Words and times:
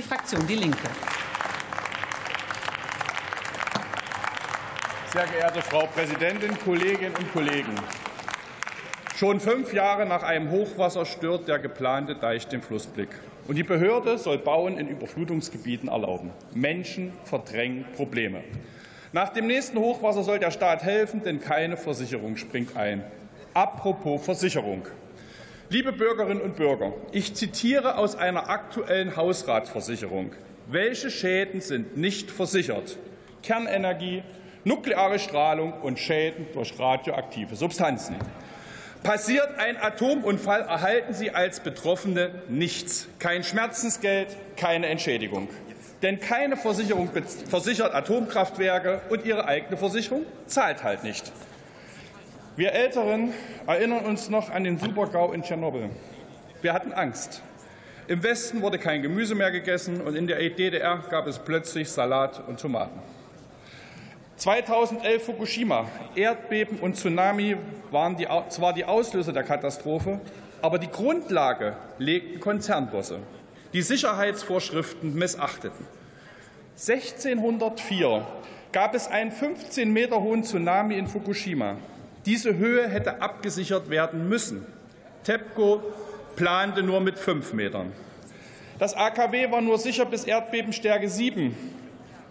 die 0.00 0.08
Fraktion 0.08 0.46
Die 0.46 0.54
Linke. 0.54 0.88
Sehr 5.12 5.26
geehrte 5.26 5.60
Frau 5.60 5.86
Präsidentin, 5.88 6.58
Kolleginnen 6.58 7.14
und 7.16 7.30
Kollegen! 7.34 7.74
Schon 9.14 9.40
fünf 9.40 9.74
Jahre 9.74 10.06
nach 10.06 10.22
einem 10.22 10.50
Hochwasser 10.50 11.04
stört 11.04 11.48
der 11.48 11.58
geplante 11.58 12.14
Deich 12.14 12.48
den 12.48 12.62
Flussblick. 12.62 13.10
Und 13.46 13.56
die 13.56 13.62
Behörde 13.62 14.16
soll 14.16 14.38
Bauen 14.38 14.78
in 14.78 14.88
Überflutungsgebieten 14.88 15.90
erlauben. 15.90 16.30
Menschen 16.54 17.12
verdrängen 17.24 17.84
Probleme. 17.94 18.42
Nach 19.12 19.28
dem 19.28 19.48
nächsten 19.48 19.76
Hochwasser 19.76 20.22
soll 20.22 20.38
der 20.38 20.50
Staat 20.50 20.82
helfen, 20.82 21.22
denn 21.22 21.40
keine 21.40 21.76
Versicherung 21.76 22.38
springt 22.38 22.74
ein. 22.74 23.04
Apropos 23.52 24.24
Versicherung. 24.24 24.82
Liebe 25.72 25.92
Bürgerinnen 25.92 26.40
und 26.40 26.56
Bürger, 26.56 26.92
ich 27.12 27.36
zitiere 27.36 27.96
aus 27.96 28.16
einer 28.16 28.50
aktuellen 28.50 29.14
Hausratsversicherung. 29.14 30.32
Welche 30.66 31.12
Schäden 31.12 31.60
sind 31.60 31.96
nicht 31.96 32.32
versichert? 32.32 32.98
Kernenergie, 33.44 34.24
nukleare 34.64 35.20
Strahlung 35.20 35.72
und 35.74 36.00
Schäden 36.00 36.48
durch 36.54 36.76
radioaktive 36.76 37.54
Substanzen. 37.54 38.16
Passiert 39.04 39.60
ein 39.60 39.76
Atomunfall, 39.76 40.62
erhalten 40.62 41.14
Sie 41.14 41.30
als 41.30 41.60
Betroffene 41.60 42.42
nichts. 42.48 43.06
Kein 43.20 43.44
Schmerzensgeld, 43.44 44.36
keine 44.56 44.88
Entschädigung. 44.88 45.48
Denn 46.02 46.18
keine 46.18 46.56
Versicherung 46.56 47.10
versichert 47.48 47.94
Atomkraftwerke 47.94 49.02
und 49.08 49.24
ihre 49.24 49.44
eigene 49.44 49.76
Versicherung 49.76 50.26
zahlt 50.46 50.82
halt 50.82 51.04
nicht. 51.04 51.30
Wir 52.56 52.72
Älteren 52.72 53.32
erinnern 53.66 54.04
uns 54.04 54.28
noch 54.28 54.50
an 54.50 54.64
den 54.64 54.76
Supergau 54.76 55.32
in 55.32 55.42
Tschernobyl. 55.42 55.88
Wir 56.62 56.72
hatten 56.72 56.92
Angst. 56.92 57.42
Im 58.08 58.24
Westen 58.24 58.60
wurde 58.60 58.76
kein 58.76 59.02
Gemüse 59.02 59.36
mehr 59.36 59.52
gegessen 59.52 60.00
und 60.00 60.16
in 60.16 60.26
der 60.26 60.38
DDR 60.38 60.98
gab 61.10 61.28
es 61.28 61.38
plötzlich 61.38 61.88
Salat 61.88 62.42
und 62.48 62.58
Tomaten. 62.58 62.98
2011 64.36 65.24
Fukushima. 65.24 65.86
Erdbeben 66.16 66.80
und 66.80 66.96
Tsunami 66.96 67.56
waren 67.92 68.16
die, 68.16 68.26
zwar 68.48 68.72
die 68.72 68.84
Auslöser 68.84 69.32
der 69.32 69.44
Katastrophe, 69.44 70.20
aber 70.60 70.80
die 70.80 70.90
Grundlage 70.90 71.76
legten 71.98 72.40
Konzernbosse, 72.40 73.20
die 73.72 73.82
Sicherheitsvorschriften 73.82 75.14
missachteten. 75.14 75.86
1604 76.74 78.26
gab 78.72 78.96
es 78.96 79.06
einen 79.06 79.30
15 79.30 79.92
Meter 79.92 80.20
hohen 80.20 80.42
Tsunami 80.42 80.96
in 80.96 81.06
Fukushima. 81.06 81.76
Diese 82.26 82.56
Höhe 82.56 82.86
hätte 82.88 83.22
abgesichert 83.22 83.88
werden 83.88 84.28
müssen. 84.28 84.66
TEPCO 85.24 85.82
plante 86.36 86.82
nur 86.82 87.00
mit 87.00 87.18
fünf 87.18 87.52
Metern. 87.52 87.92
Das 88.78 88.94
AKW 88.94 89.50
war 89.50 89.60
nur 89.60 89.78
sicher 89.78 90.04
bis 90.04 90.24
Erdbebenstärke 90.24 91.08
7. 91.08 91.56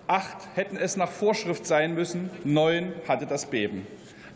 Acht 0.08 0.38
hätten 0.56 0.78
es 0.78 0.98
nach 0.98 1.10
Vorschrift 1.10 1.66
sein 1.66 1.94
müssen, 1.94 2.30
neun 2.44 2.94
hatte 3.08 3.28
das 3.28 3.46
Beben. 3.46 3.86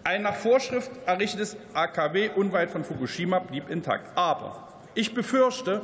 Ein 0.03 0.23
nach 0.23 0.35
Vorschrift 0.35 0.91
errichtetes 1.05 1.55
AKW 1.73 2.29
unweit 2.35 2.69
von 2.69 2.83
Fukushima 2.83 3.39
blieb 3.39 3.69
intakt. 3.69 4.15
Aber 4.15 4.67
ich 4.95 5.13
befürchte, 5.13 5.81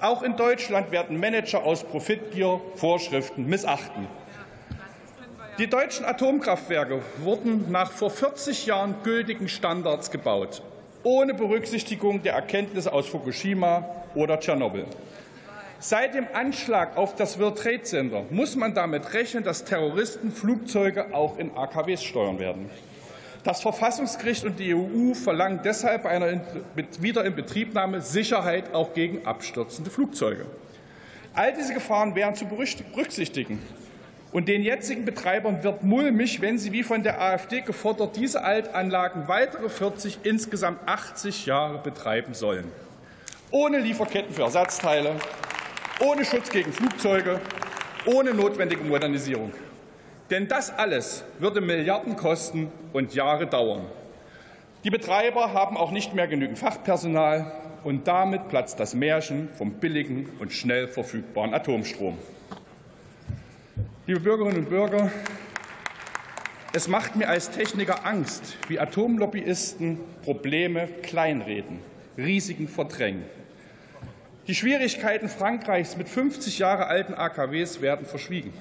auch 0.00 0.22
in 0.22 0.36
Deutschland 0.36 0.90
werden 0.90 1.20
Manager 1.20 1.62
aus 1.62 1.84
Profitgier 1.84 2.60
Vorschriften 2.76 3.46
missachten. 3.46 4.08
Die 5.58 5.66
deutschen 5.66 6.04
Atomkraftwerke 6.04 7.02
wurden 7.20 7.68
nach 7.72 7.90
vor 7.90 8.10
40 8.10 8.66
Jahren 8.66 8.94
gültigen 9.02 9.48
Standards 9.48 10.12
gebaut, 10.12 10.62
ohne 11.02 11.34
Berücksichtigung 11.34 12.22
der 12.22 12.34
Erkenntnisse 12.34 12.92
aus 12.92 13.08
Fukushima 13.08 13.84
oder 14.14 14.38
Tschernobyl. 14.38 14.84
Seit 15.80 16.14
dem 16.14 16.28
Anschlag 16.32 16.96
auf 16.96 17.16
das 17.16 17.40
World 17.40 17.58
Trade 17.58 17.82
Center 17.82 18.22
muss 18.30 18.54
man 18.54 18.72
damit 18.72 19.12
rechnen, 19.14 19.42
dass 19.42 19.64
Terroristen 19.64 20.30
Flugzeuge 20.30 21.12
auch 21.12 21.38
in 21.38 21.50
AKWs 21.56 22.04
steuern 22.04 22.38
werden. 22.38 22.70
Das 23.42 23.60
Verfassungsgericht 23.60 24.44
und 24.44 24.60
die 24.60 24.76
EU 24.76 25.12
verlangen 25.14 25.58
deshalb 25.64 26.04
bei 26.04 26.10
einer 26.10 26.40
Wiederinbetriebnahme 27.00 28.00
Sicherheit 28.00 28.72
auch 28.72 28.94
gegen 28.94 29.26
abstürzende 29.26 29.90
Flugzeuge. 29.90 30.46
All 31.34 31.52
diese 31.52 31.74
Gefahren 31.74 32.14
wären 32.14 32.36
zu 32.36 32.44
berücksichtigen. 32.44 33.60
Und 34.30 34.48
den 34.48 34.62
jetzigen 34.62 35.06
Betreibern 35.06 35.62
wird 35.62 35.82
mulmig, 35.82 36.42
wenn 36.42 36.58
sie 36.58 36.72
wie 36.72 36.82
von 36.82 37.02
der 37.02 37.20
AfD 37.20 37.62
gefordert 37.62 38.16
diese 38.16 38.44
Altanlagen 38.44 39.26
weitere 39.26 39.70
40, 39.70 40.18
insgesamt 40.22 40.80
80 40.86 41.46
Jahre 41.46 41.78
betreiben 41.78 42.34
sollen. 42.34 42.70
Ohne 43.50 43.78
Lieferketten 43.78 44.34
für 44.34 44.42
Ersatzteile, 44.42 45.14
ohne 46.00 46.26
Schutz 46.26 46.50
gegen 46.50 46.72
Flugzeuge, 46.72 47.40
ohne 48.04 48.34
notwendige 48.34 48.84
Modernisierung. 48.84 49.52
Denn 50.28 50.46
das 50.46 50.76
alles 50.76 51.24
würde 51.38 51.62
Milliarden 51.62 52.16
kosten 52.16 52.70
und 52.92 53.14
Jahre 53.14 53.46
dauern. 53.46 53.86
Die 54.84 54.90
Betreiber 54.90 55.54
haben 55.54 55.78
auch 55.78 55.90
nicht 55.90 56.14
mehr 56.14 56.28
genügend 56.28 56.58
Fachpersonal, 56.58 57.50
und 57.84 58.08
damit 58.08 58.48
platzt 58.48 58.80
das 58.80 58.94
Märchen 58.94 59.48
vom 59.56 59.74
billigen 59.74 60.28
und 60.40 60.52
schnell 60.52 60.88
verfügbaren 60.88 61.54
Atomstrom. 61.54 62.18
Liebe 64.08 64.20
Bürgerinnen 64.20 64.60
und 64.60 64.70
Bürger, 64.70 65.10
es 66.72 66.88
macht 66.88 67.14
mir 67.14 67.28
als 67.28 67.50
Techniker 67.50 68.06
Angst, 68.06 68.56
wie 68.66 68.80
Atomlobbyisten 68.80 70.00
Probleme 70.24 70.88
kleinreden, 71.02 71.80
Risiken 72.16 72.68
verdrängen. 72.68 73.26
Die 74.46 74.54
Schwierigkeiten 74.54 75.28
Frankreichs 75.28 75.98
mit 75.98 76.08
50 76.08 76.58
Jahre 76.58 76.86
alten 76.86 77.12
AKWs 77.12 77.82
werden 77.82 78.06
verschwiegen. 78.06 78.54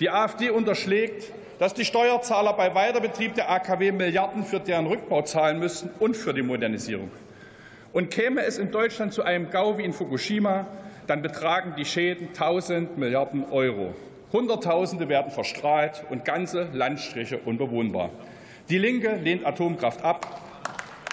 Die 0.00 0.10
AfD 0.10 0.50
unterschlägt, 0.50 1.32
dass 1.58 1.72
die 1.72 1.86
Steuerzahler 1.86 2.52
bei 2.52 2.74
Weiterbetrieb 2.74 3.36
der 3.36 3.50
AKW 3.50 3.90
Milliarden 3.90 4.44
für 4.44 4.60
deren 4.60 4.84
Rückbau 4.84 5.22
zahlen 5.22 5.60
müssten 5.60 5.88
und 5.98 6.14
für 6.14 6.34
die 6.34 6.42
Modernisierung. 6.42 7.10
Und 7.94 8.10
käme 8.10 8.42
es 8.42 8.58
in 8.58 8.70
Deutschland 8.70 9.14
zu 9.14 9.22
einem 9.22 9.48
Gau 9.48 9.78
wie 9.78 9.84
in 9.84 9.94
Fukushima, 9.94 10.66
dann 11.06 11.22
betragen 11.22 11.72
die 11.74 11.86
Schäden 11.86 12.28
1000 12.34 12.98
Milliarden 12.98 13.46
Euro. 13.50 13.94
Hunderttausende 14.34 15.08
werden 15.08 15.30
verstrahlt 15.30 16.04
und 16.10 16.24
ganze 16.24 16.68
Landstriche 16.72 17.38
unbewohnbar. 17.38 18.10
Die 18.68 18.78
Linke 18.78 19.14
lehnt 19.14 19.46
Atomkraft 19.46 20.02
ab 20.02 20.40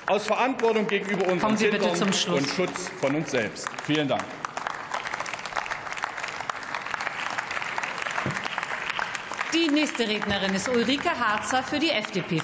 aus 0.07 0.25
Verantwortung 0.25 0.87
gegenüber 0.87 1.31
unseren 1.31 1.55
Kindern 1.55 2.01
und 2.01 2.15
Schutz 2.15 2.89
von 2.99 3.15
uns 3.15 3.29
selbst. 3.29 3.69
Vielen 3.85 4.07
Dank. 4.07 4.23
Die 9.53 9.69
nächste 9.69 10.07
Rednerin 10.07 10.55
ist 10.55 10.67
Ulrike 10.67 11.11
Harzer 11.11 11.61
für 11.61 11.77
die 11.77 11.91
FDP-Fraktion. 11.91 12.39